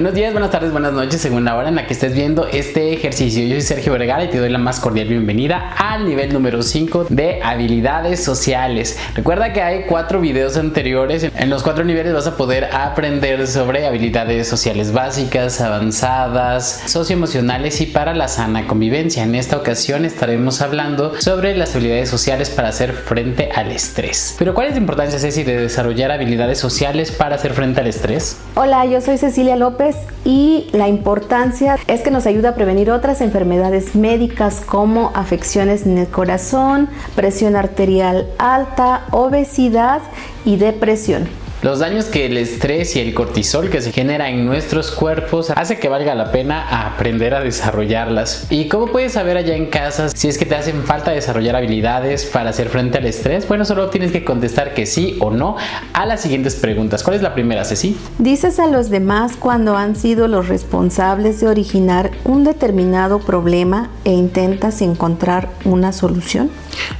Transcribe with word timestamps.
Buenos 0.00 0.14
días, 0.14 0.32
buenas 0.32 0.50
tardes, 0.50 0.72
buenas 0.72 0.94
noches, 0.94 1.20
según 1.20 1.44
la 1.44 1.54
hora 1.56 1.68
en 1.68 1.74
la 1.74 1.86
que 1.86 1.92
estés 1.92 2.14
viendo 2.14 2.46
este 2.46 2.94
ejercicio. 2.94 3.42
Yo 3.42 3.50
soy 3.50 3.60
Sergio 3.60 3.92
Vergara 3.92 4.24
y 4.24 4.28
te 4.28 4.38
doy 4.38 4.48
la 4.48 4.56
más 4.56 4.80
cordial 4.80 5.08
bienvenida 5.08 5.74
al 5.76 6.06
nivel 6.06 6.32
número 6.32 6.62
5 6.62 7.08
de 7.10 7.42
habilidades 7.42 8.24
sociales. 8.24 8.98
Recuerda 9.14 9.52
que 9.52 9.60
hay 9.60 9.84
cuatro 9.86 10.18
videos 10.22 10.56
anteriores. 10.56 11.30
En 11.36 11.50
los 11.50 11.62
cuatro 11.62 11.84
niveles 11.84 12.14
vas 12.14 12.26
a 12.26 12.38
poder 12.38 12.74
aprender 12.74 13.46
sobre 13.46 13.86
habilidades 13.86 14.48
sociales 14.48 14.90
básicas, 14.92 15.60
avanzadas, 15.60 16.84
socioemocionales 16.86 17.82
y 17.82 17.86
para 17.86 18.14
la 18.14 18.28
sana 18.28 18.66
convivencia. 18.66 19.22
En 19.22 19.34
esta 19.34 19.58
ocasión 19.58 20.06
estaremos 20.06 20.62
hablando 20.62 21.20
sobre 21.20 21.54
las 21.54 21.76
habilidades 21.76 22.08
sociales 22.08 22.48
para 22.48 22.68
hacer 22.68 22.94
frente 22.94 23.50
al 23.54 23.70
estrés. 23.70 24.34
Pero 24.38 24.54
¿cuál 24.54 24.68
es 24.68 24.72
la 24.72 24.80
importancia, 24.80 25.18
Ceci, 25.18 25.42
de 25.42 25.60
desarrollar 25.60 26.10
habilidades 26.10 26.58
sociales 26.58 27.10
para 27.10 27.34
hacer 27.34 27.52
frente 27.52 27.82
al 27.82 27.86
estrés? 27.86 28.38
Hola, 28.54 28.86
yo 28.86 29.02
soy 29.02 29.18
Cecilia 29.18 29.56
López 29.56 29.89
y 30.24 30.68
la 30.72 30.88
importancia 30.88 31.78
es 31.86 32.02
que 32.02 32.10
nos 32.10 32.26
ayuda 32.26 32.50
a 32.50 32.54
prevenir 32.54 32.90
otras 32.90 33.20
enfermedades 33.20 33.94
médicas 33.94 34.60
como 34.64 35.12
afecciones 35.14 35.86
en 35.86 35.98
el 35.98 36.08
corazón, 36.08 36.88
presión 37.16 37.56
arterial 37.56 38.26
alta, 38.38 39.06
obesidad 39.10 40.02
y 40.44 40.56
depresión. 40.56 41.28
Los 41.62 41.80
daños 41.80 42.06
que 42.06 42.24
el 42.24 42.38
estrés 42.38 42.96
y 42.96 43.00
el 43.00 43.12
cortisol 43.12 43.68
que 43.68 43.82
se 43.82 43.92
genera 43.92 44.30
en 44.30 44.46
nuestros 44.46 44.90
cuerpos 44.90 45.50
hace 45.50 45.78
que 45.78 45.90
valga 45.90 46.14
la 46.14 46.32
pena 46.32 46.86
aprender 46.86 47.34
a 47.34 47.40
desarrollarlas. 47.40 48.46
¿Y 48.48 48.68
cómo 48.68 48.86
puedes 48.86 49.12
saber 49.12 49.36
allá 49.36 49.54
en 49.54 49.66
casa 49.66 50.08
si 50.08 50.28
es 50.28 50.38
que 50.38 50.46
te 50.46 50.54
hacen 50.54 50.84
falta 50.84 51.10
desarrollar 51.10 51.56
habilidades 51.56 52.24
para 52.24 52.48
hacer 52.48 52.70
frente 52.70 52.96
al 52.96 53.04
estrés? 53.04 53.46
Bueno, 53.46 53.66
solo 53.66 53.90
tienes 53.90 54.10
que 54.10 54.24
contestar 54.24 54.72
que 54.72 54.86
sí 54.86 55.18
o 55.20 55.30
no 55.30 55.56
a 55.92 56.06
las 56.06 56.22
siguientes 56.22 56.56
preguntas. 56.56 57.02
¿Cuál 57.02 57.16
es 57.16 57.22
la 57.22 57.34
primera, 57.34 57.62
Ceci? 57.66 57.94
Dices 58.18 58.58
a 58.58 58.66
los 58.66 58.88
demás 58.88 59.36
cuando 59.38 59.76
han 59.76 59.96
sido 59.96 60.28
los 60.28 60.48
responsables 60.48 61.40
de 61.40 61.48
originar 61.48 62.10
un 62.24 62.42
determinado 62.42 63.18
problema 63.18 63.90
e 64.06 64.12
intentas 64.12 64.80
encontrar 64.80 65.50
una 65.66 65.92
solución. 65.92 66.50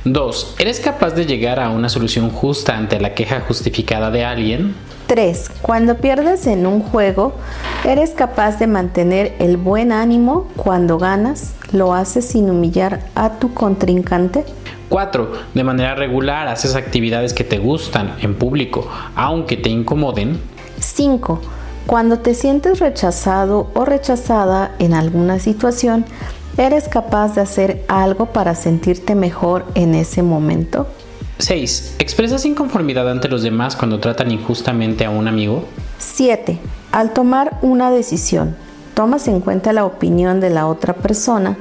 2. 0.05 0.57
¿Eres 0.59 0.81
capaz 0.81 1.11
de 1.11 1.27
llegar 1.27 1.61
a 1.61 1.71
una 1.71 1.89
solución 1.89 2.31
justa 2.31 2.77
ante 2.77 3.01
la 3.01 3.15
queja 3.15 3.41
justificada 3.41 4.11
de 4.11 4.25
alguien? 4.25 4.75
3. 5.07 5.51
Cuando 5.63 5.97
pierdes 5.97 6.47
en 6.47 6.67
un 6.67 6.81
juego, 6.81 7.35
eres 7.85 8.11
capaz 8.11 8.59
de 8.59 8.67
mantener 8.67 9.35
el 9.41 9.57
buen 9.57 9.91
ánimo 9.91 10.47
cuando 10.57 10.99
ganas, 10.99 11.55
lo 11.73 11.95
haces 11.95 12.27
sin 12.27 12.49
humillar 12.49 13.01
a 13.15 13.39
tu 13.39 13.53
contrincante. 13.53 14.45
4. 14.89 15.33
De 15.55 15.65
manera 15.65 15.95
regular 15.95 16.49
haces 16.49 16.77
actividades 16.77 17.33
que 17.33 17.45
te 17.45 17.59
gustan 17.59 18.17
en 18.23 18.35
público, 18.35 18.89
aunque 19.15 19.57
te 19.57 19.69
incomoden. 19.69 20.41
5. 20.79 21.41
Cuando 21.87 22.21
te 22.21 22.35
sientes 22.35 22.79
rechazado 22.79 23.71
o 23.75 23.85
rechazada 23.85 24.77
en 24.79 24.95
alguna 24.95 25.39
situación, 25.39 26.05
¿eres 26.61 26.89
capaz 26.91 27.35
de 27.35 27.41
hacer 27.41 27.83
algo 27.89 28.27
para 28.27 28.55
sentirte 28.55 29.15
mejor 29.15 29.65
en 29.75 29.95
ese 29.95 30.23
momento? 30.23 30.87
6. 31.39 31.97
¿Expresas 31.99 32.45
inconformidad 32.45 33.11
ante 33.11 33.29
los 33.29 33.43
demás 33.43 33.77
cuando 33.77 33.99
tratan 33.99 34.31
injustamente 34.31 35.07
a 35.07 35.11
un 35.11 35.27
amigo? 35.27 35.65
7. 35.97 36.59
Al 36.93 37.15
tomar 37.15 37.59
una 37.63 37.91
decisión, 37.91 38.57
tomas 38.93 39.27
en 39.27 39.41
cuenta 39.41 39.73
la 39.73 39.87
opinión 39.87 40.39
de 40.41 40.51
la 40.51 40.67
otra 40.67 40.93
persona 40.93 41.57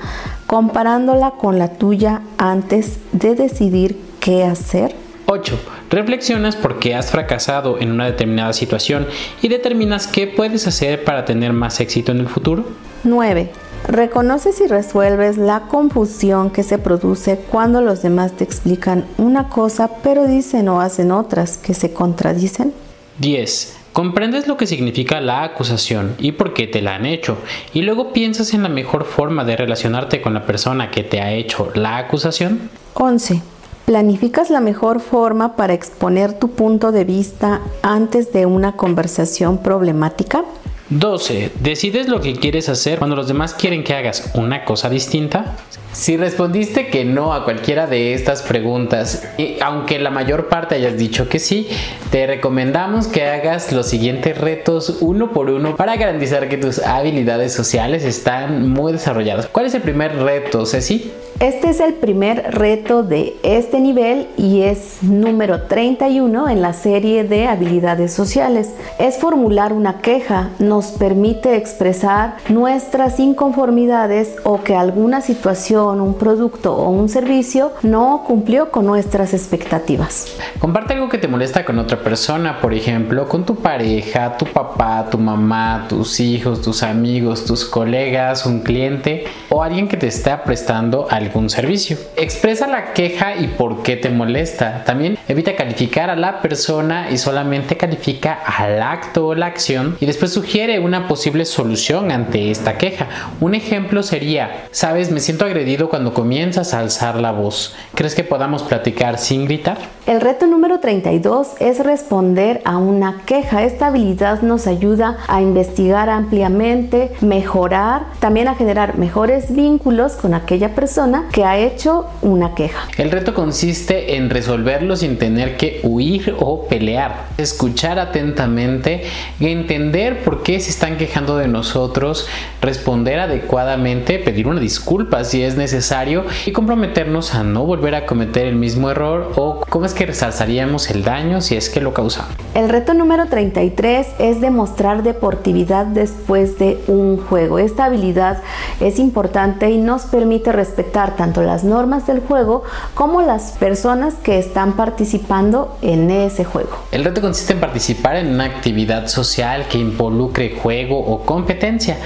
comparándola 0.47 1.31
con 1.31 1.59
la 1.59 1.70
tuya 1.70 2.22
antes 2.38 2.97
de 3.14 3.36
decidir 3.36 3.97
qué 4.20 4.44
hacer. 4.44 4.94
8. 5.27 5.58
Reflexionas 5.92 6.58
por 6.58 6.77
qué 6.77 6.95
has 6.95 7.09
fracasado 7.09 7.80
en 7.80 7.92
una 7.92 8.05
determinada 8.05 8.52
situación 8.52 9.08
y 9.42 9.47
determinas 9.47 10.08
qué 10.08 10.27
puedes 10.27 10.67
hacer 10.67 11.05
para 11.05 11.23
tener 11.23 11.53
más 11.53 11.80
éxito 11.80 12.11
en 12.11 12.20
el 12.20 12.27
futuro. 12.27 12.66
9. 13.05 13.50
Reconoces 13.88 14.61
y 14.61 14.67
resuelves 14.67 15.38
la 15.38 15.61
confusión 15.61 16.52
que 16.52 16.63
se 16.63 16.77
produce 16.77 17.39
cuando 17.49 17.81
los 17.81 18.02
demás 18.02 18.33
te 18.33 18.44
explican 18.44 19.05
una 19.17 19.49
cosa 19.49 19.89
pero 20.04 20.27
dicen 20.27 20.70
o 20.70 20.81
hacen 20.81 21.11
otras 21.11 21.58
que 21.58 21.73
se 21.73 21.92
contradicen. 21.93 22.73
10. 23.20 23.77
Comprendes 23.93 24.48
lo 24.48 24.55
que 24.58 24.67
significa 24.67 25.20
la 25.20 25.43
acusación 25.43 26.15
y 26.20 26.33
por 26.33 26.54
qué 26.54 26.67
te 26.67 26.81
la 26.81 26.95
han 26.95 27.05
hecho, 27.05 27.37
y 27.73 27.81
luego 27.81 28.14
piensas 28.14 28.54
en 28.54 28.64
la 28.64 28.70
mejor 28.70 29.04
forma 29.04 29.43
de 29.43 29.58
relacionarte 29.58 30.21
con 30.21 30.33
la 30.33 30.45
persona 30.45 30.92
que 30.92 31.04
te 31.04 31.21
ha 31.21 31.33
hecho 31.33 31.71
la 31.73 31.98
acusación. 31.98 32.70
11. 32.93 33.42
¿Planificas 33.86 34.52
la 34.52 34.61
mejor 34.61 34.99
forma 34.99 35.55
para 35.55 35.73
exponer 35.73 36.37
tu 36.37 36.52
punto 36.52 36.92
de 36.92 37.04
vista 37.05 37.61
antes 37.81 38.31
de 38.31 38.45
una 38.45 38.73
conversación 38.73 39.58
problemática? 39.58 40.45
12. 40.89 41.52
¿Decides 41.60 42.08
lo 42.08 42.20
que 42.20 42.33
quieres 42.33 42.67
hacer 42.67 42.98
cuando 42.98 43.16
los 43.16 43.27
demás 43.27 43.54
quieren 43.54 43.83
que 43.83 43.94
hagas 43.94 44.32
una 44.33 44.66
cosa 44.66 44.89
distinta? 44.89 45.55
Si 45.92 46.17
respondiste 46.17 46.88
que 46.88 47.05
no 47.05 47.33
a 47.33 47.44
cualquiera 47.44 47.86
de 47.86 48.14
estas 48.14 48.42
preguntas, 48.42 49.28
y 49.38 49.58
aunque 49.61 49.99
la 49.99 50.10
mayor 50.10 50.49
parte 50.49 50.76
hayas 50.76 50.98
dicho 50.98 51.30
que 51.30 51.38
sí, 51.38 51.67
te 52.10 52.26
recomendamos 52.26 53.08
que 53.08 53.26
hagas 53.26 53.72
los 53.72 53.88
siguientes 53.88 54.38
retos 54.38 54.98
uno 55.02 55.32
por 55.32 55.52
uno 55.52 55.76
para 55.76 55.95
garantizar 55.95 56.49
que 56.49 56.58
tus 56.58 56.80
habilidades 56.80 57.54
sociales 57.54 58.04
están 58.04 58.70
muy 58.70 58.92
desarrolladas. 58.92 59.48
¿Cuál 59.48 59.67
es 59.67 59.76
el 59.76 59.82
primer 59.82 60.16
reto, 60.16 60.66
Ceci? 60.66 61.11
Este 61.39 61.70
es 61.70 61.80
el 61.80 61.94
primer 61.94 62.54
reto 62.55 63.02
de 63.02 63.38
este 63.44 63.80
nivel 63.80 64.27
y 64.36 64.64
es 64.64 65.02
número 65.02 65.61
31 65.61 66.50
en 66.50 66.61
la 66.61 66.73
serie 66.73 67.23
de 67.23 67.48
habilidades 67.48 68.11
sociales. 68.11 68.73
Es 68.98 69.20
formular 69.20 69.72
una 69.72 69.99
queja, 69.99 70.49
nos 70.60 70.88
permite 70.88 71.55
expresar 71.55 72.36
nuestras 72.49 73.22
inconformidades 73.22 74.36
o 74.44 74.64
que 74.64 74.76
alguna 74.76 75.22
situación, 75.22 76.02
un 76.02 76.16
producto 76.16 76.76
o 76.76 76.89
un 76.89 77.08
servicio 77.08 77.72
no 77.83 78.26
cumplió 78.28 78.70
con 78.70 78.86
nuestras 78.86 79.33
expectativas. 79.33 80.36
Comparte 80.60 80.95
algo 80.95 81.08
que 81.08 81.20
te 81.20 81.30
molesta 81.30 81.64
con 81.64 81.80
otra 81.80 82.04
persona, 82.04 82.60
por 82.60 82.73
ejemplo, 82.73 83.30
con 83.30 83.45
tu 83.45 83.55
pareja, 83.55 84.36
tu 84.36 84.45
papá, 84.45 85.08
tu 85.10 85.17
mamá, 85.17 85.86
tus 85.88 86.20
hijos, 86.20 86.61
tus 86.61 86.83
amigos, 86.83 87.45
tus 87.45 87.64
colegas, 87.64 88.45
un 88.45 88.60
cliente 88.60 89.23
o 89.48 89.64
alguien 89.64 89.88
que 89.88 89.95
te 89.95 90.08
está 90.08 90.44
prestando 90.44 91.08
algo 91.10 91.29
un 91.38 91.50
servicio. 91.50 91.98
Expresa 92.16 92.67
la 92.67 92.94
queja 92.94 93.36
y 93.36 93.48
por 93.48 93.84
qué 93.84 93.95
te 93.95 94.10
molesta. 94.10 94.84
También 94.86 95.17
evita 95.28 95.56
calificar 95.56 96.10
a 96.10 96.16
la 96.16 96.42
persona 96.42 97.10
y 97.12 97.17
solamente 97.17 97.78
califica 97.78 98.34
al 98.34 98.82
acto 98.82 99.28
o 99.28 99.36
la 99.36 99.45
acción 99.45 99.98
y 100.00 100.06
después 100.06 100.34
sugiere 100.34 100.80
una 100.80 101.08
posible 101.08 101.45
solución 101.45 102.12
ante 102.12 102.52
esta 102.52 102.78
queja. 102.78 103.08
Un 103.40 103.56
ejemplo 103.56 104.04
sería, 104.04 104.67
sabes, 104.72 105.12
me 105.12 105.20
siento 105.20 105.45
agredido 105.45 105.90
cuando 105.90 106.14
comienzas 106.14 106.73
a 106.73 106.80
alzar 106.80 107.16
la 107.16 107.32
voz. 107.32 107.76
¿Crees 107.96 108.16
que 108.16 108.23
podamos 108.23 108.64
platicar 108.64 109.17
sin 109.17 109.46
gritar? 109.46 109.78
El 110.06 110.22
reto 110.22 110.48
número 110.48 110.80
32 110.80 111.56
es 111.60 111.84
responder 111.84 112.61
a 112.66 112.78
una 112.78 113.22
queja. 113.26 113.64
Esta 113.64 113.88
habilidad 113.88 114.42
nos 114.42 114.66
ayuda 114.66 115.17
a 115.28 115.42
investigar 115.42 116.10
ampliamente, 116.10 117.11
mejorar, 117.22 118.06
también 118.20 118.48
a 118.48 118.56
generar 118.56 118.98
mejores 118.98 119.54
vínculos 119.54 120.14
con 120.14 120.34
aquella 120.34 120.73
persona 120.73 121.18
que 121.31 121.43
ha 121.43 121.57
hecho 121.57 122.05
una 122.21 122.55
queja. 122.55 122.87
El 122.97 123.11
reto 123.11 123.33
consiste 123.33 124.15
en 124.15 124.30
resolverlo 124.30 124.95
sin 124.95 125.17
tener 125.17 125.57
que 125.57 125.80
huir 125.83 126.35
o 126.39 126.67
pelear, 126.67 127.27
escuchar 127.37 127.99
atentamente, 127.99 129.03
entender 129.39 130.24
por 130.24 130.44
qué 130.44 130.59
se 130.59 130.69
están 130.69 130.97
quejando 130.97 131.38
de 131.38 131.47
nosotros, 131.47 132.27
responder 132.62 133.19
adecuadamente, 133.19 134.19
pedir 134.19 134.47
una 134.47 134.59
disculpa 134.59 135.24
si 135.24 135.44
es 135.44 135.56
necesario 135.56 136.25
y 136.45 136.51
comprometernos 136.51 137.33
a 137.36 137.44
no 137.44 137.65
volver 137.65 137.95
a 137.95 138.06
cometer 138.06 138.47
el 138.47 138.56
mismo 138.56 138.89
error 138.89 139.31
o 139.36 139.62
cómo 139.69 139.86
es 139.86 139.94
que 139.94 140.06
resalzaríamos 140.06 140.89
el 140.89 141.03
daño 141.03 141.41
si 141.41 141.56
es 141.56 141.69
que 141.69 141.81
lo 141.81 141.94
causamos. 141.94 142.31
El 142.53 142.69
reto 142.69 142.94
número 142.94 143.27
33 143.27 144.07
es 144.19 144.41
demostrar 144.41 145.03
deportividad 145.03 145.86
después 145.86 146.59
de 146.59 146.77
un 146.88 147.18
juego. 147.18 147.60
Esta 147.60 147.86
habilidad 147.86 148.42
es 148.81 149.00
importante 149.00 149.69
y 149.69 149.77
nos 149.77 150.04
permite 150.04 150.51
respetar 150.51 150.99
tanto 151.16 151.42
las 151.42 151.63
normas 151.63 152.06
del 152.07 152.19
juego 152.19 152.63
como 152.94 153.22
las 153.22 153.54
personas 153.54 154.16
que 154.16 154.38
están 154.38 154.74
participando 154.74 155.78
en 155.81 156.12
ese 156.12 156.44
juego. 156.44 156.78
El 156.92 157.04
reto 157.04 157.22
consiste 157.22 157.54
en 157.54 157.60
participar 157.60 158.18
en 158.18 158.28
una 158.28 158.46
actividad 158.46 159.07
social 159.07 159.68
que 159.68 159.78
involucre 159.78 160.57
juego 160.62 161.00
o 161.00 161.25
competencia. 161.25 161.98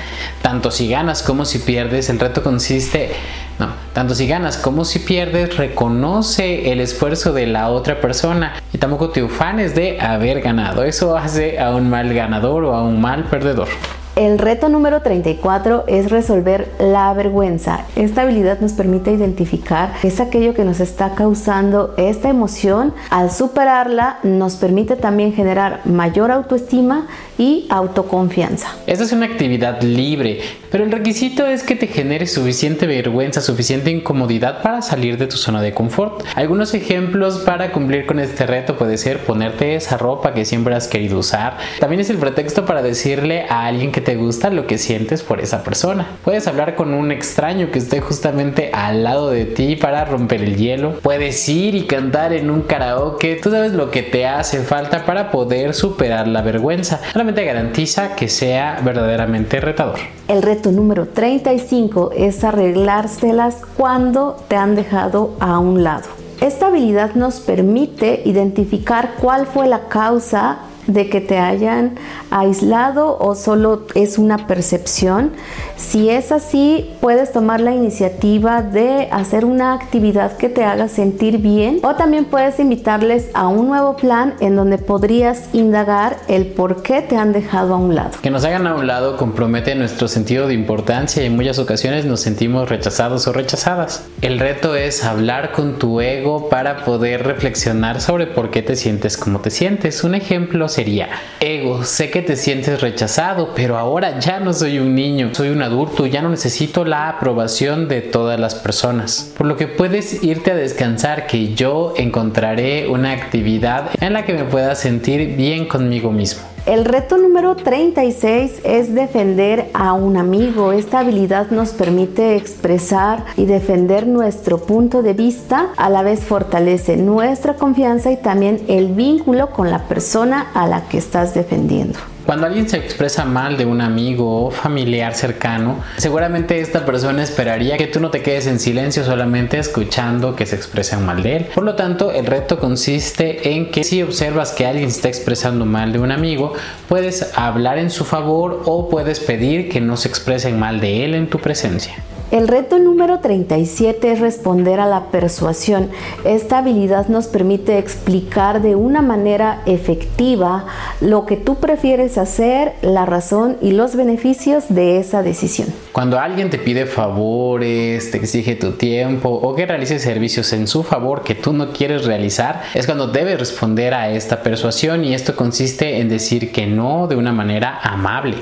Tanto 0.42 0.72
si 0.72 0.90
ganas 0.90 1.24
como 1.24 1.46
si 1.46 1.60
pierdes, 1.60 2.10
el 2.10 2.20
reto 2.20 2.44
consiste 2.44 3.12
no, 3.60 3.70
tanto 3.94 4.16
si 4.16 4.28
ganas 4.28 4.58
como 4.58 4.84
si 4.84 5.00
pierdes, 5.00 5.58
reconoce 5.58 6.72
el 6.72 6.80
esfuerzo 6.80 7.34
de 7.34 7.46
la 7.46 7.70
otra 7.70 8.02
persona 8.02 8.54
y 8.74 8.80
tampoco 8.80 9.10
te 9.10 9.22
ufanes 9.22 9.76
de 9.76 10.02
haber 10.02 10.42
ganado. 10.42 10.84
Eso 10.84 11.16
hace 11.16 11.60
a 11.60 11.76
un 11.76 11.90
mal 11.90 12.14
ganador 12.14 12.64
o 12.64 12.74
a 12.74 12.82
un 12.82 13.00
mal 13.00 13.26
perdedor. 13.26 13.68
El 14.16 14.38
reto 14.38 14.70
número 14.70 15.02
34 15.02 15.86
es 15.88 16.12
resolver 16.12 16.72
la 16.78 17.12
vergüenza. 17.16 17.80
Esta 17.96 18.22
habilidad 18.22 18.60
nos 18.60 18.74
permite 18.74 19.12
identificar 19.12 19.92
es 20.04 20.20
aquello 20.20 20.54
que 20.54 20.64
nos 20.64 20.80
está 20.80 21.16
causando 21.16 21.96
esta 21.98 22.30
emoción. 22.30 22.94
Al 23.10 23.32
superarla 23.32 24.20
nos 24.22 24.58
permite 24.58 24.98
también 24.98 25.34
generar 25.34 25.82
mayor 25.86 26.30
autoestima 26.30 27.08
y 27.38 27.66
autoconfianza. 27.70 28.76
Esta 28.88 29.04
es 29.04 29.12
una 29.12 29.26
actividad 29.26 29.82
libre, 29.82 30.42
pero 30.72 30.84
el 30.84 30.92
requisito 30.92 31.46
es 31.46 31.64
que 31.64 31.76
te 31.76 31.88
genere 31.88 32.28
suficiente 32.28 32.88
vergüenza, 32.88 33.42
suficiente 33.42 33.92
incomodidad 33.92 34.62
para 34.62 34.82
salir 34.82 35.18
de 35.18 35.28
tu 35.28 35.38
zona 35.38 35.62
de 35.62 35.74
confort. 35.74 36.24
Algunos 36.36 36.74
ejemplos 36.74 37.40
para 37.40 37.72
cumplir 37.72 38.06
con 38.06 38.20
este 38.20 38.46
reto 38.46 38.78
puede 38.78 38.98
ser 38.98 39.20
ponerte 39.20 39.76
esa 39.76 39.98
ropa 39.98 40.34
que 40.34 40.46
siempre 40.46 40.76
has 40.76 40.88
querido 40.88 41.20
usar. 41.20 41.58
También 41.80 42.02
es 42.02 42.10
el 42.10 42.18
pretexto 42.18 42.66
para 42.66 42.82
decirle 42.82 43.46
a 43.50 43.66
alguien 43.66 43.92
que 43.92 44.02
te 44.02 44.16
gusta 44.16 44.50
lo 44.50 44.68
que 44.68 44.78
sientes 44.78 45.24
por 45.24 45.40
esa 45.40 45.64
persona. 45.64 46.08
Puedes 46.24 46.48
hablar 46.48 46.76
con 46.76 46.94
un 46.94 47.12
extraño 47.12 47.72
que 47.72 47.80
esté 47.80 48.02
justamente 48.02 48.72
al 48.74 49.04
lado 49.04 49.30
de 49.30 49.46
ti 49.46 49.76
para 49.76 50.06
romper 50.06 50.42
el 50.42 50.58
hielo. 50.58 51.00
Puedes 51.02 51.48
ir 51.50 51.76
y 51.76 51.84
cantar 51.86 52.34
en 52.34 52.50
un 52.50 52.62
karaoke. 52.62 53.40
Tú 53.42 53.52
sabes 53.52 53.74
lo 53.74 53.92
que 53.92 54.04
te 54.04 54.26
hace 54.26 54.60
falta 54.60 55.06
para 55.06 55.32
poder 55.32 55.74
superar 55.74 56.28
la 56.28 56.42
vergüenza. 56.42 57.02
Garantiza 57.32 58.16
que 58.16 58.28
sea 58.28 58.80
verdaderamente 58.84 59.60
retador. 59.62 60.00
El 60.28 60.42
reto 60.42 60.72
número 60.72 61.08
35 61.08 62.12
es 62.16 62.44
arreglárselas 62.44 63.62
cuando 63.78 64.36
te 64.48 64.58
han 64.58 64.76
dejado 64.76 65.36
a 65.40 65.58
un 65.60 65.84
lado. 65.84 66.08
Esta 66.42 66.68
habilidad 66.68 67.16
nos 67.16 67.40
permite 67.40 68.22
identificar 68.26 69.12
cuál 69.22 69.46
fue 69.46 69.68
la 69.68 69.88
causa 69.88 70.58
de 70.88 71.10
que 71.10 71.22
te 71.22 71.38
hayan 71.38 71.96
aislado 72.30 73.18
o 73.20 73.36
solo 73.36 73.84
es 73.96 74.18
una 74.18 74.48
percepción. 74.48 75.32
Si 75.78 76.10
es 76.10 76.32
así, 76.32 76.92
puedes 77.02 77.32
tomar 77.32 77.62
la 77.62 77.74
iniciativa 77.74 78.62
de 78.62 79.08
hacer 79.12 79.46
una 79.46 79.74
actividad 79.74 80.38
que 80.38 80.50
te 80.50 80.64
haga 80.64 80.88
sentir 80.88 81.38
bien 81.38 81.80
o 81.84 81.96
también 81.96 82.26
puedes 82.26 82.60
invitarles 82.60 83.30
a 83.34 83.48
un 83.48 83.68
nuevo 83.68 83.96
plan 83.96 84.36
en 84.40 84.56
donde 84.56 84.78
podrías 84.78 85.50
indagar 85.54 86.18
el 86.28 86.48
por 86.48 86.82
qué 86.82 87.02
te 87.02 87.18
han 87.18 87.34
dejado 87.34 87.74
a 87.74 87.78
un 87.78 87.96
lado. 87.96 88.12
Que 88.22 88.30
nos 88.30 88.44
hagan 88.46 88.68
a 88.68 88.76
un 88.76 88.88
lado 88.88 89.18
compromete 89.18 89.76
nuestro 89.76 90.08
sentido 90.08 90.48
de 90.48 90.54
importancia 90.54 91.24
y 91.24 91.28
en 91.28 91.36
muchas 91.36 91.60
ocasiones 91.60 92.06
nos 92.06 92.22
sentimos 92.22 92.70
rechazados 92.70 93.28
o 93.28 93.34
rechazadas. 93.34 94.08
El 94.22 94.40
reto 94.40 94.76
es 94.76 95.04
hablar 95.04 95.52
con 95.52 95.80
tu 95.80 96.02
ego 96.02 96.50
para 96.50 96.84
poder 96.86 97.24
reflexionar 97.26 98.02
sobre 98.02 98.28
por 98.28 98.52
qué 98.52 98.62
te 98.62 98.76
sientes 98.76 99.18
como 99.18 99.40
te 99.40 99.50
sientes. 99.50 100.04
Un 100.04 100.16
ejemplo 100.16 100.68
sería, 100.74 101.10
ego, 101.40 101.84
sé 101.84 102.10
que 102.10 102.22
te 102.22 102.36
sientes 102.36 102.82
rechazado, 102.82 103.54
pero 103.56 103.78
ahora 103.78 104.20
ya 104.20 104.40
no 104.40 104.54
soy 104.54 104.80
un 104.80 104.96
niño, 104.96 105.30
soy 105.34 105.50
un 105.50 105.62
adulto, 105.62 106.06
ya 106.06 106.22
no 106.22 106.30
necesito 106.30 106.86
la 106.86 107.10
aprobación 107.10 107.88
de 107.88 108.02
todas 108.02 108.40
las 108.40 108.56
personas. 108.56 109.34
Por 109.38 109.48
lo 109.48 109.56
que 109.56 109.68
puedes 109.68 110.24
irte 110.24 110.52
a 110.52 110.56
descansar 110.56 111.28
que 111.28 111.54
yo 111.54 111.94
encontraré 111.98 112.88
una 112.88 113.12
actividad 113.12 113.92
en 114.02 114.14
la 114.14 114.26
que 114.26 114.34
me 114.34 114.44
pueda 114.44 114.76
sentir 114.76 115.36
bien 115.36 115.68
conmigo 115.68 116.12
mismo. 116.12 116.53
El 116.66 116.86
reto 116.86 117.18
número 117.18 117.58
36 117.58 118.62
es 118.64 118.96
defender 118.96 119.70
a 119.74 119.92
un 119.92 120.16
amigo. 120.16 120.72
Esta 120.72 121.00
habilidad 121.00 121.52
nos 121.52 121.72
permite 121.72 122.38
expresar 122.38 123.26
y 123.36 123.46
defender 123.46 124.08
nuestro 124.08 124.60
punto 124.60 125.04
de 125.04 125.12
vista, 125.12 125.74
a 125.76 125.90
la 125.90 126.04
vez 126.04 126.24
fortalece 126.24 126.96
nuestra 126.96 127.56
confianza 127.56 128.12
y 128.12 128.18
también 128.18 128.62
el 128.70 128.94
vínculo 128.94 129.50
con 129.50 129.72
la 129.72 129.90
persona 129.90 130.52
a 130.54 130.66
la 130.66 130.88
que 130.88 130.98
estás 130.98 131.34
defendiendo. 131.34 132.00
Cuando 132.26 132.48
alguien 132.48 132.70
se 132.70 132.78
expresa 132.78 133.26
mal 133.26 133.58
de 133.58 133.66
un 133.66 133.82
amigo 133.82 134.46
o 134.46 134.52
familiar 134.52 135.14
cercano, 135.14 135.84
seguramente 135.98 136.62
esta 136.62 136.86
persona 136.86 137.22
esperaría 137.22 137.78
que 137.78 137.88
tú 137.88 138.00
no 138.00 138.12
te 138.12 138.22
quedes 138.22 138.48
en 138.48 138.60
silencio 138.60 139.04
solamente 139.04 139.60
escuchando 139.60 140.34
que 140.36 140.46
se 140.46 140.56
expresan 140.56 141.06
mal 141.06 141.22
de 141.22 141.36
él. 141.36 141.46
Por 141.54 141.66
lo 141.66 141.76
tanto, 141.76 142.12
el 142.12 142.26
reto 142.26 142.60
consiste 142.60 143.54
en 143.54 143.72
que 143.72 143.84
si 143.84 144.02
observas 144.02 144.54
que 144.54 144.66
alguien 144.66 144.88
está 144.88 145.10
expresando 145.10 145.66
mal 145.66 145.92
de 145.92 146.00
un 146.00 146.12
amigo, 146.12 146.54
puedes 146.88 147.38
hablar 147.38 147.78
en 147.78 147.90
su 147.90 148.06
favor 148.06 148.64
o 148.66 148.90
puedes 148.90 149.20
pedir 149.20 149.68
que 149.68 149.82
no 149.82 149.98
se 149.98 150.08
expresen 150.08 150.58
mal 150.58 150.80
de 150.80 151.04
él 151.04 151.16
en 151.16 151.28
tu 151.28 151.40
presencia. 151.40 151.96
El 152.34 152.48
reto 152.48 152.80
número 152.80 153.20
37 153.20 154.12
es 154.12 154.20
responder 154.20 154.80
a 154.80 154.88
la 154.88 155.12
persuasión. 155.12 155.92
Esta 156.26 156.58
habilidad 156.58 157.08
nos 157.08 157.28
permite 157.28 157.78
explicar 157.78 158.64
de 158.64 158.76
una 158.76 159.04
manera 159.04 159.62
efectiva 159.68 160.66
lo 161.00 161.28
que 161.28 161.38
tú 161.38 161.60
prefieres 161.60 162.18
hacer, 162.18 162.74
la 162.82 163.06
razón 163.06 163.58
y 163.62 163.74
los 163.74 163.96
beneficios 163.96 164.64
de 164.70 164.98
esa 164.98 165.22
decisión. 165.22 165.68
Cuando 165.92 166.20
alguien 166.20 166.50
te 166.50 166.58
pide 166.58 166.88
favores, 166.88 168.10
te 168.10 168.18
exige 168.18 168.56
tu 168.56 168.72
tiempo 168.72 169.30
o 169.30 169.54
que 169.54 169.68
realices 169.68 170.02
servicios 170.02 170.54
en 170.54 170.66
su 170.66 170.82
favor 170.82 171.22
que 171.22 171.36
tú 171.36 171.54
no 171.54 171.72
quieres 171.72 172.04
realizar, 172.04 172.64
es 172.74 172.88
cuando 172.88 173.06
debes 173.06 173.38
responder 173.38 173.94
a 173.94 174.10
esta 174.10 174.42
persuasión 174.42 175.06
y 175.06 175.14
esto 175.14 175.36
consiste 175.36 176.00
en 176.00 176.10
decir 176.10 176.52
que 176.52 176.66
no 176.66 177.06
de 177.06 177.16
una 177.16 177.32
manera 177.32 177.78
amable. 177.84 178.38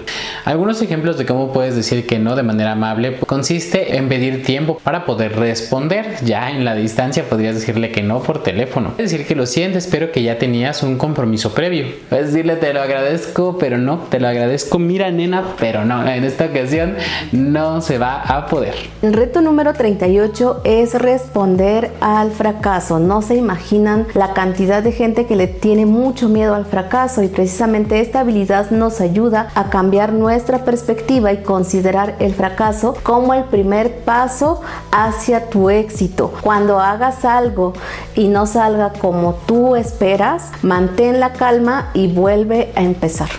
Algunos 0.45 0.81
ejemplos 0.81 1.17
de 1.17 1.25
cómo 1.25 1.51
puedes 1.51 1.75
decir 1.75 2.07
que 2.07 2.19
no 2.19 2.37
de 2.37 2.43
manera 2.43 2.71
amable 2.71 3.19
consiste 3.19 3.80
en 3.89 4.09
pedir 4.09 4.43
tiempo 4.43 4.79
para 4.83 5.05
poder 5.05 5.37
responder. 5.37 6.17
Ya 6.23 6.51
en 6.51 6.65
la 6.65 6.75
distancia 6.75 7.23
podrías 7.23 7.55
decirle 7.55 7.91
que 7.91 8.03
no 8.03 8.21
por 8.21 8.43
teléfono. 8.43 8.93
Decir 8.97 9.25
que 9.25 9.35
lo 9.35 9.45
sientes, 9.45 9.87
pero 9.87 10.11
que 10.11 10.23
ya 10.23 10.37
tenías 10.37 10.83
un 10.83 10.97
compromiso 10.97 11.53
previo. 11.53 11.85
Puedes 12.09 12.27
decirle 12.27 12.55
te 12.55 12.73
lo 12.73 12.81
agradezco, 12.81 13.57
pero 13.57 13.77
no, 13.77 13.99
te 14.09 14.19
lo 14.19 14.27
agradezco, 14.27 14.79
mira 14.79 15.11
nena, 15.11 15.43
pero 15.59 15.85
no, 15.85 16.07
en 16.07 16.23
esta 16.23 16.45
ocasión 16.45 16.95
no 17.31 17.81
se 17.81 17.97
va 17.97 18.21
a 18.21 18.45
poder. 18.47 18.75
El 19.01 19.13
reto 19.13 19.41
número 19.41 19.73
38 19.73 20.61
es 20.63 20.93
responder 20.93 21.91
al 22.01 22.31
fracaso. 22.31 22.99
No 22.99 23.21
se 23.21 23.35
imaginan 23.35 24.07
la 24.13 24.33
cantidad 24.33 24.83
de 24.83 24.91
gente 24.91 25.25
que 25.25 25.35
le 25.35 25.47
tiene 25.47 25.85
mucho 25.85 26.29
miedo 26.29 26.55
al 26.55 26.65
fracaso 26.65 27.23
y 27.23 27.27
precisamente 27.27 27.99
esta 27.99 28.21
habilidad 28.21 28.71
nos 28.71 29.01
ayuda 29.01 29.49
a 29.55 29.69
cambiar 29.69 30.13
nuestra 30.13 30.63
perspectiva 30.63 31.33
y 31.33 31.37
considerar 31.37 32.15
el 32.19 32.33
fracaso 32.33 32.95
como 33.03 33.33
el 33.33 33.45
primer 33.45 33.70
paso 34.05 34.61
hacia 34.91 35.49
tu 35.49 35.69
éxito. 35.69 36.33
Cuando 36.41 36.79
hagas 36.79 37.25
algo 37.25 37.73
y 38.15 38.27
no 38.27 38.45
salga 38.45 38.93
como 38.93 39.33
tú 39.45 39.75
esperas, 39.75 40.51
mantén 40.61 41.19
la 41.19 41.33
calma 41.33 41.89
y 41.93 42.07
vuelve 42.07 42.71
a 42.75 42.81
empezar. 42.81 43.29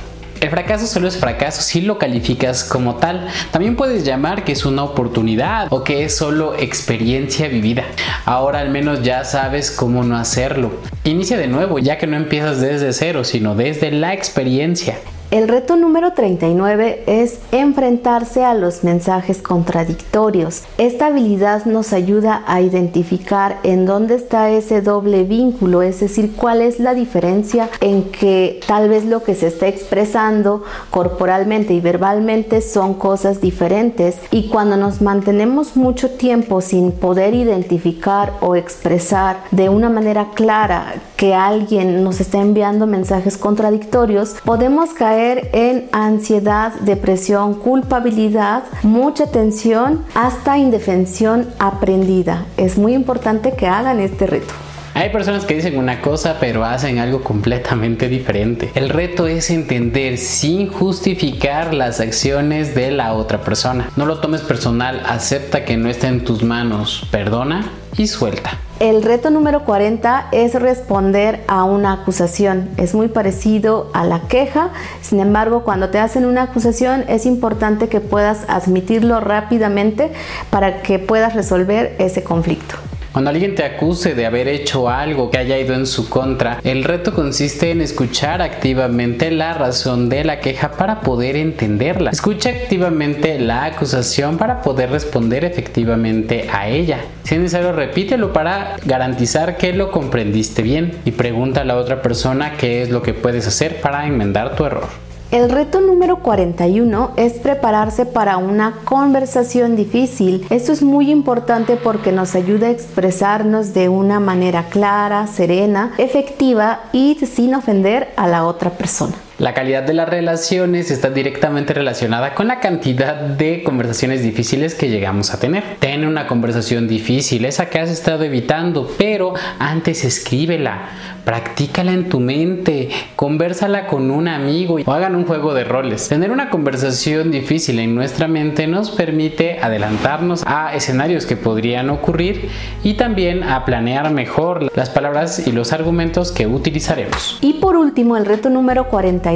El 0.42 0.50
fracaso 0.50 0.88
solo 0.88 1.06
es 1.06 1.18
fracaso 1.18 1.62
si 1.62 1.82
lo 1.82 1.98
calificas 1.98 2.64
como 2.64 2.96
tal. 2.96 3.28
También 3.52 3.76
puedes 3.76 4.04
llamar 4.04 4.42
que 4.42 4.50
es 4.50 4.64
una 4.64 4.82
oportunidad 4.82 5.68
o 5.70 5.84
que 5.84 6.02
es 6.02 6.16
solo 6.16 6.56
experiencia 6.58 7.46
vivida. 7.46 7.84
Ahora 8.24 8.58
al 8.58 8.70
menos 8.70 9.02
ya 9.02 9.24
sabes 9.24 9.70
cómo 9.70 10.02
no 10.02 10.16
hacerlo. 10.16 10.72
Inicia 11.04 11.38
de 11.38 11.46
nuevo, 11.46 11.78
ya 11.78 11.96
que 11.96 12.08
no 12.08 12.16
empiezas 12.16 12.60
desde 12.60 12.92
cero, 12.92 13.22
sino 13.22 13.54
desde 13.54 13.92
la 13.92 14.14
experiencia. 14.14 14.98
El 15.32 15.48
reto 15.48 15.76
número 15.76 16.12
39 16.12 17.04
es 17.06 17.38
enfrentarse 17.52 18.44
a 18.44 18.52
los 18.52 18.84
mensajes 18.84 19.40
contradictorios. 19.40 20.64
Esta 20.76 21.06
habilidad 21.06 21.64
nos 21.64 21.94
ayuda 21.94 22.42
a 22.46 22.60
identificar 22.60 23.58
en 23.62 23.86
dónde 23.86 24.16
está 24.16 24.50
ese 24.50 24.82
doble 24.82 25.24
vínculo, 25.24 25.80
es 25.80 26.00
decir, 26.00 26.36
cuál 26.36 26.60
es 26.60 26.78
la 26.80 26.92
diferencia 26.92 27.70
en 27.80 28.10
que 28.10 28.60
tal 28.66 28.90
vez 28.90 29.06
lo 29.06 29.22
que 29.22 29.34
se 29.34 29.46
está 29.46 29.68
expresando 29.68 30.64
corporalmente 30.90 31.72
y 31.72 31.80
verbalmente 31.80 32.60
son 32.60 32.92
cosas 32.92 33.40
diferentes 33.40 34.18
y 34.30 34.48
cuando 34.48 34.76
nos 34.76 35.00
mantenemos 35.00 35.76
mucho 35.78 36.10
tiempo 36.10 36.60
sin 36.60 36.92
poder 36.92 37.32
identificar 37.32 38.34
o 38.42 38.54
expresar 38.54 39.38
de 39.50 39.70
una 39.70 39.88
manera 39.88 40.26
clara 40.34 40.92
que 41.16 41.34
alguien 41.34 42.04
nos 42.04 42.20
está 42.20 42.42
enviando 42.42 42.86
mensajes 42.86 43.38
contradictorios, 43.38 44.34
podemos 44.44 44.90
caer 44.90 45.21
en 45.52 45.88
ansiedad, 45.92 46.72
depresión, 46.80 47.54
culpabilidad, 47.54 48.64
mucha 48.82 49.26
tensión, 49.30 50.04
hasta 50.14 50.58
indefensión 50.58 51.48
aprendida. 51.58 52.46
Es 52.56 52.78
muy 52.78 52.94
importante 52.94 53.52
que 53.52 53.66
hagan 53.66 54.00
este 54.00 54.26
reto. 54.26 54.52
Hay 54.94 55.08
personas 55.08 55.46
que 55.46 55.54
dicen 55.54 55.78
una 55.78 56.02
cosa 56.02 56.36
pero 56.38 56.64
hacen 56.64 56.98
algo 56.98 57.22
completamente 57.22 58.08
diferente. 58.08 58.70
El 58.74 58.90
reto 58.90 59.26
es 59.26 59.48
entender 59.50 60.18
sin 60.18 60.68
justificar 60.68 61.72
las 61.72 62.00
acciones 62.00 62.74
de 62.74 62.90
la 62.90 63.14
otra 63.14 63.40
persona. 63.40 63.88
No 63.96 64.04
lo 64.04 64.20
tomes 64.20 64.42
personal, 64.42 65.02
acepta 65.06 65.64
que 65.64 65.78
no 65.78 65.88
está 65.88 66.08
en 66.08 66.24
tus 66.24 66.42
manos, 66.42 67.06
perdona 67.10 67.70
y 67.96 68.06
suelta. 68.06 68.58
El 68.82 69.04
reto 69.04 69.30
número 69.30 69.64
40 69.64 70.30
es 70.32 70.60
responder 70.60 71.44
a 71.46 71.62
una 71.62 71.92
acusación. 71.92 72.68
Es 72.78 72.96
muy 72.96 73.06
parecido 73.06 73.88
a 73.94 74.04
la 74.04 74.22
queja, 74.22 74.70
sin 75.00 75.20
embargo, 75.20 75.62
cuando 75.62 75.90
te 75.90 76.00
hacen 76.00 76.24
una 76.24 76.42
acusación 76.42 77.04
es 77.06 77.24
importante 77.24 77.88
que 77.88 78.00
puedas 78.00 78.44
admitirlo 78.48 79.20
rápidamente 79.20 80.10
para 80.50 80.82
que 80.82 80.98
puedas 80.98 81.36
resolver 81.36 81.94
ese 82.00 82.24
conflicto. 82.24 82.81
Cuando 83.12 83.30
alguien 83.30 83.54
te 83.54 83.62
acuse 83.62 84.14
de 84.14 84.24
haber 84.24 84.48
hecho 84.48 84.88
algo 84.88 85.30
que 85.30 85.36
haya 85.36 85.58
ido 85.58 85.74
en 85.74 85.86
su 85.86 86.08
contra, 86.08 86.60
el 86.64 86.82
reto 86.82 87.12
consiste 87.12 87.70
en 87.70 87.82
escuchar 87.82 88.40
activamente 88.40 89.30
la 89.30 89.52
razón 89.52 90.08
de 90.08 90.24
la 90.24 90.40
queja 90.40 90.70
para 90.72 91.02
poder 91.02 91.36
entenderla. 91.36 92.10
Escucha 92.10 92.48
activamente 92.48 93.38
la 93.38 93.66
acusación 93.66 94.38
para 94.38 94.62
poder 94.62 94.90
responder 94.90 95.44
efectivamente 95.44 96.48
a 96.50 96.68
ella. 96.68 97.00
Si 97.24 97.34
es 97.34 97.40
necesario, 97.42 97.72
repítelo 97.72 98.32
para 98.32 98.76
garantizar 98.86 99.58
que 99.58 99.74
lo 99.74 99.90
comprendiste 99.90 100.62
bien 100.62 100.92
y 101.04 101.10
pregunta 101.10 101.60
a 101.60 101.64
la 101.64 101.76
otra 101.76 102.00
persona 102.00 102.56
qué 102.56 102.80
es 102.80 102.88
lo 102.88 103.02
que 103.02 103.12
puedes 103.12 103.46
hacer 103.46 103.82
para 103.82 104.06
enmendar 104.06 104.56
tu 104.56 104.64
error. 104.64 105.11
El 105.32 105.48
reto 105.48 105.80
número 105.80 106.18
41 106.18 107.14
es 107.16 107.32
prepararse 107.32 108.04
para 108.04 108.36
una 108.36 108.74
conversación 108.84 109.76
difícil. 109.76 110.44
Esto 110.50 110.72
es 110.72 110.82
muy 110.82 111.10
importante 111.10 111.76
porque 111.76 112.12
nos 112.12 112.34
ayuda 112.34 112.66
a 112.66 112.70
expresarnos 112.70 113.72
de 113.72 113.88
una 113.88 114.20
manera 114.20 114.66
clara, 114.68 115.26
serena, 115.26 115.94
efectiva 115.96 116.82
y 116.92 117.14
sin 117.24 117.54
ofender 117.54 118.10
a 118.16 118.28
la 118.28 118.44
otra 118.44 118.72
persona. 118.72 119.14
La 119.38 119.54
calidad 119.54 119.82
de 119.82 119.94
las 119.94 120.08
relaciones 120.08 120.90
está 120.90 121.08
directamente 121.08 121.72
relacionada 121.72 122.34
con 122.34 122.46
la 122.46 122.60
cantidad 122.60 123.14
de 123.14 123.64
conversaciones 123.64 124.22
difíciles 124.22 124.74
que 124.74 124.90
llegamos 124.90 125.32
a 125.32 125.40
tener. 125.40 125.64
Ten 125.80 126.06
una 126.06 126.26
conversación 126.26 126.86
difícil, 126.86 127.46
esa 127.46 127.70
que 127.70 127.80
has 127.80 127.90
estado 127.90 128.22
evitando, 128.22 128.88
pero 128.98 129.32
antes 129.58 130.04
escríbela, 130.04 130.90
practícala 131.24 131.92
en 131.92 132.08
tu 132.08 132.20
mente, 132.20 132.88
conversala 133.16 133.86
con 133.86 134.10
un 134.10 134.28
amigo 134.28 134.76
o 134.84 134.92
hagan 134.92 135.14
un 135.14 135.24
juego 135.24 135.54
de 135.54 135.64
roles. 135.64 136.08
Tener 136.08 136.30
una 136.30 136.50
conversación 136.50 137.30
difícil 137.30 137.78
en 137.78 137.94
nuestra 137.94 138.28
mente 138.28 138.66
nos 138.66 138.90
permite 138.90 139.58
adelantarnos 139.60 140.42
a 140.46 140.74
escenarios 140.74 141.26
que 141.26 141.36
podrían 141.36 141.90
ocurrir 141.90 142.48
y 142.82 142.94
también 142.94 143.42
a 143.42 143.64
planear 143.64 144.10
mejor 144.12 144.70
las 144.76 144.90
palabras 144.90 145.46
y 145.46 145.52
los 145.52 145.72
argumentos 145.72 146.32
que 146.32 146.46
utilizaremos. 146.46 147.38
Y 147.40 147.54
por 147.54 147.76
último, 147.76 148.16
el 148.16 148.26
reto 148.26 148.50
número 148.50 148.88
40 148.88 149.32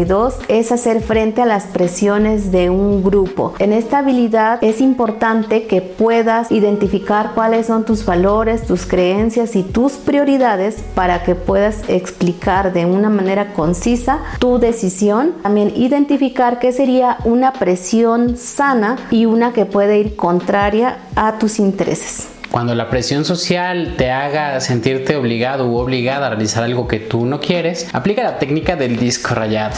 es 0.49 0.73
hacer 0.73 1.00
frente 1.00 1.43
a 1.43 1.47
las 1.47 1.64
presiones 1.64 2.52
de 2.52 2.71
un 2.71 3.02
grupo. 3.02 3.55
En 3.59 3.73
esta 3.73 3.99
habilidad 3.99 4.62
es 4.62 4.81
importante 4.81 5.66
que 5.66 5.81
puedas 5.81 6.52
identificar 6.52 7.33
cuáles 7.35 7.66
son 7.66 7.85
tus 7.85 8.05
valores, 8.05 8.66
tus 8.66 8.87
creencias 8.87 9.57
y 9.57 9.62
tus 9.62 9.93
prioridades 9.93 10.83
para 10.95 11.23
que 11.23 11.35
puedas 11.35 11.75
explicar 11.88 12.73
de 12.73 12.87
una 12.87 13.09
manera 13.09 13.52
concisa 13.52 14.21
tu 14.38 14.59
decisión. 14.59 15.35
También 15.42 15.73
identificar 15.76 16.59
qué 16.59 16.73
sería 16.73 17.18
una 17.25 17.52
presión 17.52 18.37
sana 18.37 18.97
y 19.11 19.26
una 19.26 19.52
que 19.52 19.66
puede 19.66 19.99
ir 19.99 20.16
contraria 20.16 20.99
a 21.14 21.38
tus 21.38 21.59
intereses. 21.59 22.28
Cuando 22.50 22.75
la 22.75 22.88
presión 22.88 23.25
social 23.25 23.95
te 23.99 24.11
haga 24.11 24.61
sentirte 24.61 25.16
obligado 25.16 25.68
u 25.68 25.76
obligada 25.76 26.26
a 26.26 26.30
realizar 26.30 26.62
algo 26.62 26.87
que 26.87 27.00
tú 27.00 27.26
no 27.26 27.40
quieres, 27.40 27.88
aplica 27.92 28.23
la 28.23 28.38
técnica 28.38 28.76
del 28.76 28.97
disco 28.97 29.35
rayado. 29.35 29.76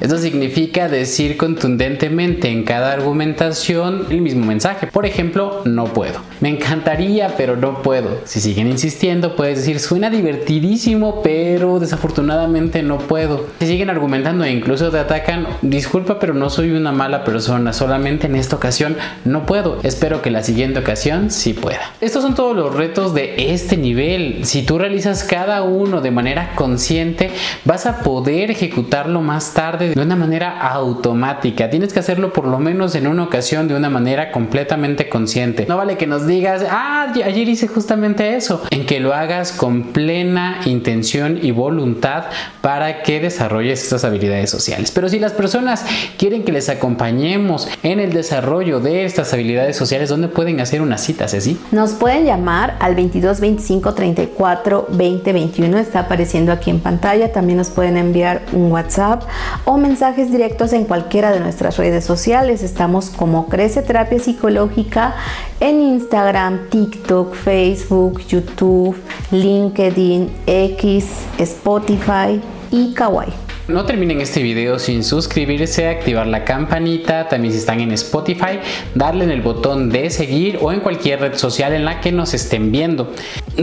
Esto 0.00 0.16
significa 0.16 0.88
decir 0.88 1.36
contundentemente 1.36 2.48
en 2.48 2.64
cada 2.64 2.92
argumentación 2.92 4.06
el 4.08 4.22
mismo 4.22 4.46
mensaje. 4.46 4.86
Por 4.86 5.04
ejemplo, 5.04 5.60
no 5.66 5.84
puedo. 5.84 6.20
Me 6.40 6.48
encantaría, 6.48 7.34
pero 7.36 7.54
no 7.54 7.82
puedo. 7.82 8.22
Si 8.24 8.40
siguen 8.40 8.68
insistiendo, 8.68 9.36
puedes 9.36 9.58
decir, 9.58 9.78
suena 9.78 10.08
divertidísimo, 10.08 11.20
pero 11.22 11.78
desafortunadamente 11.78 12.82
no 12.82 12.96
puedo. 12.96 13.46
Si 13.60 13.66
siguen 13.66 13.90
argumentando 13.90 14.44
e 14.44 14.50
incluso 14.50 14.90
te 14.90 14.98
atacan, 14.98 15.46
disculpa, 15.60 16.18
pero 16.18 16.32
no 16.32 16.48
soy 16.48 16.70
una 16.70 16.92
mala 16.92 17.22
persona. 17.22 17.74
Solamente 17.74 18.26
en 18.26 18.36
esta 18.36 18.56
ocasión 18.56 18.96
no 19.26 19.44
puedo. 19.44 19.80
Espero 19.82 20.22
que 20.22 20.30
la 20.30 20.42
siguiente 20.42 20.78
ocasión 20.78 21.30
sí 21.30 21.52
pueda. 21.52 21.92
Estos 22.00 22.22
son 22.22 22.34
todos 22.34 22.56
los 22.56 22.74
retos 22.74 23.12
de 23.12 23.52
este 23.52 23.76
nivel. 23.76 24.46
Si 24.46 24.62
tú 24.62 24.78
realizas 24.78 25.24
cada 25.24 25.62
uno 25.62 26.00
de 26.00 26.10
manera 26.10 26.54
consciente, 26.54 27.30
vas 27.66 27.84
a 27.84 27.98
poder 27.98 28.50
ejecutarlo 28.50 29.20
más 29.20 29.52
tarde 29.52 29.89
de 29.94 30.02
una 30.02 30.16
manera 30.16 30.60
automática. 30.60 31.70
Tienes 31.70 31.92
que 31.92 32.00
hacerlo 32.00 32.32
por 32.32 32.46
lo 32.46 32.58
menos 32.58 32.94
en 32.94 33.06
una 33.06 33.24
ocasión 33.24 33.68
de 33.68 33.74
una 33.74 33.90
manera 33.90 34.32
completamente 34.32 35.08
consciente. 35.08 35.66
No 35.68 35.76
vale 35.76 35.96
que 35.96 36.06
nos 36.06 36.26
digas, 36.26 36.64
ah, 36.68 37.12
ayer 37.24 37.48
hice 37.48 37.68
justamente 37.68 38.36
eso. 38.36 38.62
En 38.70 38.86
que 38.86 39.00
lo 39.00 39.14
hagas 39.14 39.52
con 39.52 39.84
plena 39.92 40.60
intención 40.64 41.38
y 41.42 41.50
voluntad 41.50 42.24
para 42.60 43.02
que 43.02 43.20
desarrolles 43.20 43.82
estas 43.82 44.04
habilidades 44.04 44.50
sociales. 44.50 44.90
Pero 44.90 45.08
si 45.08 45.18
las 45.18 45.32
personas 45.32 45.84
quieren 46.18 46.44
que 46.44 46.52
les 46.52 46.68
acompañemos 46.68 47.68
en 47.82 48.00
el 48.00 48.12
desarrollo 48.12 48.80
de 48.80 49.04
estas 49.04 49.32
habilidades 49.32 49.76
sociales, 49.76 50.08
¿dónde 50.08 50.28
pueden 50.28 50.60
hacer 50.60 50.82
una 50.82 50.98
cita, 50.98 51.28
Ceci? 51.28 51.58
Nos 51.72 51.92
pueden 51.92 52.24
llamar 52.24 52.76
al 52.80 52.94
22 52.94 53.40
25 53.40 53.94
34 53.94 54.86
20 54.90 55.32
21. 55.32 55.78
Está 55.78 56.00
apareciendo 56.00 56.52
aquí 56.52 56.70
en 56.70 56.80
pantalla. 56.80 57.32
También 57.32 57.58
nos 57.58 57.70
pueden 57.70 57.96
enviar 57.96 58.42
un 58.52 58.70
WhatsApp 58.70 59.22
o 59.64 59.76
mensajes 59.80 60.30
directos 60.30 60.72
en 60.72 60.84
cualquiera 60.84 61.32
de 61.32 61.40
nuestras 61.40 61.76
redes 61.76 62.04
sociales. 62.04 62.62
Estamos 62.62 63.10
como 63.10 63.48
Crece 63.48 63.82
Terapia 63.82 64.18
Psicológica 64.18 65.16
en 65.58 65.80
Instagram, 65.80 66.68
TikTok, 66.70 67.34
Facebook, 67.34 68.20
YouTube, 68.26 68.96
LinkedIn, 69.30 70.30
X, 70.46 71.06
Spotify 71.38 72.40
y 72.70 72.94
Kawaii. 72.94 73.32
No 73.70 73.86
terminen 73.86 74.20
este 74.20 74.42
video 74.42 74.80
sin 74.80 75.04
suscribirse, 75.04 75.86
activar 75.86 76.26
la 76.26 76.44
campanita, 76.44 77.28
también 77.28 77.52
si 77.52 77.60
están 77.60 77.78
en 77.78 77.92
Spotify, 77.92 78.58
darle 78.96 79.22
en 79.22 79.30
el 79.30 79.42
botón 79.42 79.90
de 79.90 80.10
seguir 80.10 80.58
o 80.60 80.72
en 80.72 80.80
cualquier 80.80 81.20
red 81.20 81.34
social 81.34 81.72
en 81.72 81.84
la 81.84 82.00
que 82.00 82.10
nos 82.10 82.34
estén 82.34 82.72
viendo. 82.72 83.12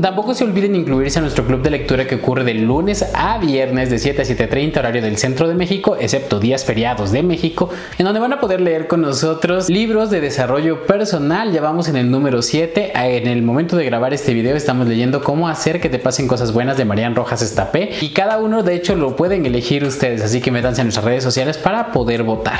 Tampoco 0.02 0.34
se 0.36 0.44
olviden 0.44 0.76
incluirse 0.76 1.18
a 1.18 1.22
nuestro 1.22 1.46
club 1.46 1.64
de 1.64 1.72
lectura 1.72 2.06
que 2.06 2.16
ocurre 2.16 2.44
de 2.44 2.54
lunes 2.54 3.06
a 3.16 3.38
viernes 3.40 3.90
de 3.90 3.98
7 3.98 4.22
a 4.22 4.26
7.30 4.26 4.78
horario 4.78 5.02
del 5.02 5.18
centro 5.18 5.48
de 5.48 5.56
México, 5.56 5.98
excepto 6.00 6.40
días 6.40 6.66
feriados 6.66 7.12
de 7.12 7.24
México, 7.24 7.70
en 7.98 8.06
donde 8.06 8.20
van 8.20 8.34
a 8.34 8.40
poder 8.40 8.62
leer 8.62 8.88
con 8.88 9.02
nosotros 9.02 9.70
libros 9.70 10.12
de 10.12 10.22
desarrollo 10.22 10.86
personal. 10.86 11.52
Ya 11.52 11.62
vamos 11.62 11.88
en 11.88 11.96
el 11.96 12.12
número 12.12 12.42
7. 12.42 12.92
En 12.94 13.28
el 13.28 13.42
momento 13.42 13.76
de 13.76 13.86
grabar 13.86 14.14
este 14.14 14.34
video 14.34 14.56
estamos 14.56 14.88
leyendo 14.88 15.24
cómo 15.24 15.48
hacer 15.48 15.80
que 15.80 15.90
te 15.90 16.00
pasen 16.00 16.28
cosas 16.28 16.52
buenas 16.52 16.78
de 16.78 16.86
Marian 16.86 17.16
Rojas 17.16 17.42
Estapé 17.42 17.92
y 18.02 18.10
cada 18.10 18.38
uno 18.38 18.64
de 18.64 18.76
hecho 18.76 18.94
lo 18.96 19.16
pueden 19.16 19.46
elegir 19.46 19.84
ustedes 19.84 20.22
así 20.22 20.42
que 20.42 20.52
métanse 20.52 20.82
en 20.82 20.88
nuestras 20.88 21.06
redes 21.06 21.24
sociales 21.24 21.58
para 21.58 21.92
poder 21.92 22.24
votar. 22.24 22.60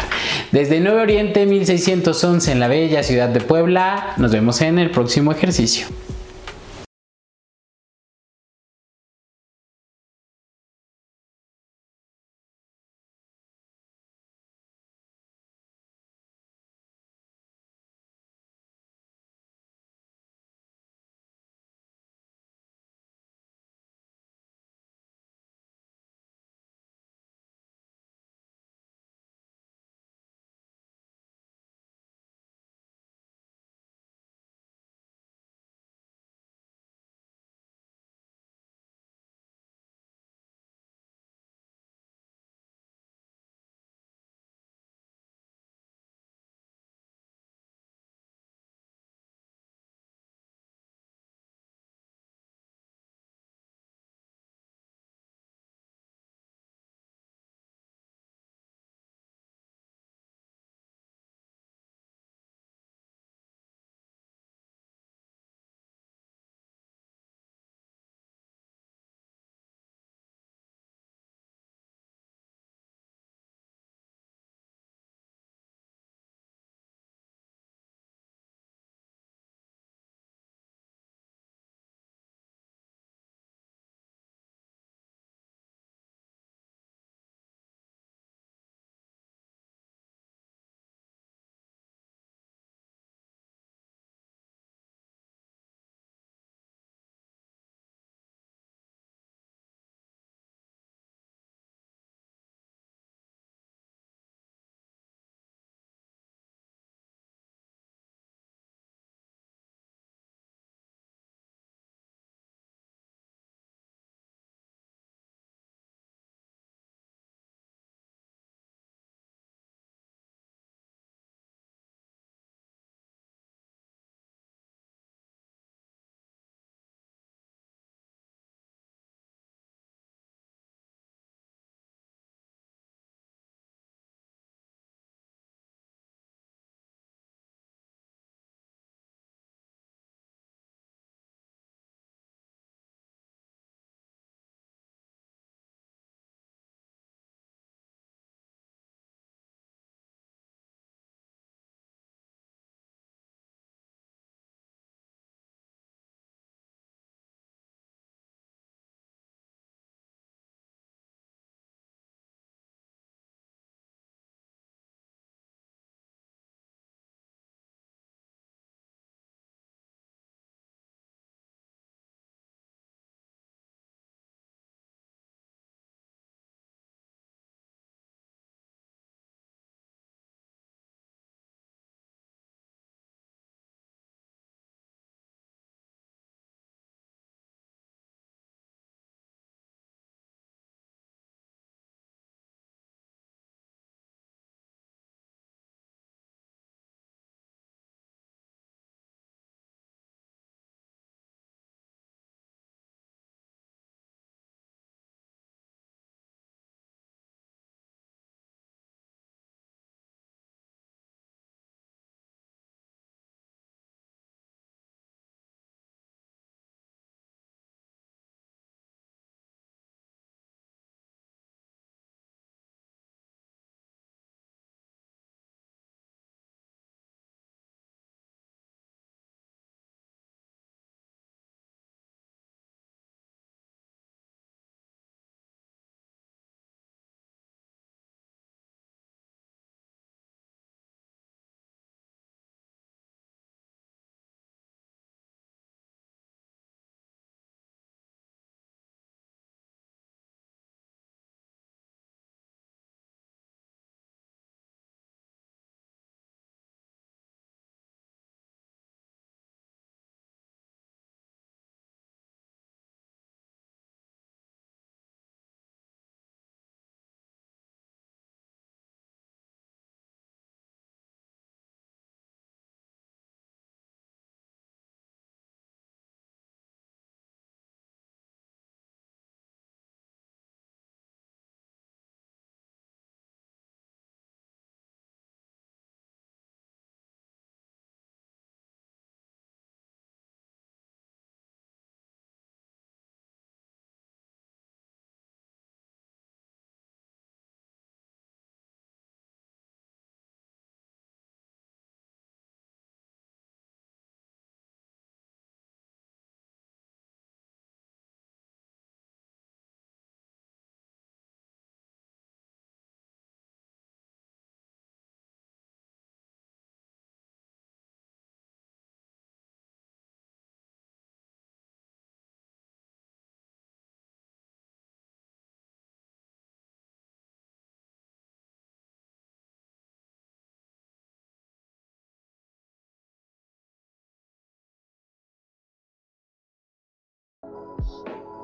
Desde 0.52 0.80
Nuevo 0.80 1.02
Oriente 1.02 1.46
1611 1.46 2.52
en 2.52 2.60
la 2.60 2.68
bella 2.68 3.04
ciudad 3.04 3.30
de 3.30 3.42
Puebla, 3.42 4.14
nos 4.18 4.32
vemos 4.32 4.62
en 4.62 4.80
el 4.80 4.90
próximo 4.92 5.32
ejercicio. 5.32 5.88